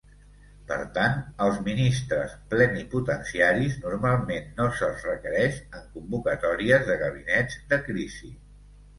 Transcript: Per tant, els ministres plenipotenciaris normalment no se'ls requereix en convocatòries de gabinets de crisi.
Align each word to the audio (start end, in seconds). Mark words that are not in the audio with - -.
Per 0.69 0.75
tant, 0.93 1.17
els 1.47 1.57
ministres 1.65 2.31
plenipotenciaris 2.53 3.75
normalment 3.83 4.47
no 4.61 4.67
se'ls 4.79 5.05
requereix 5.09 5.59
en 5.81 5.83
convocatòries 5.99 6.87
de 6.89 6.97
gabinets 7.03 7.59
de 7.75 7.79
crisi. 7.91 8.31